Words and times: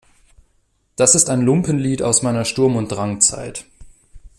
Das 0.95 1.13
ist 1.13 1.29
ein 1.29 1.41
Lumpenlied 1.43 2.01
aus 2.01 2.23
meiner 2.23 2.43
Sturm- 2.43 2.75
und 2.75 2.87
Drangzeit. 2.91 3.65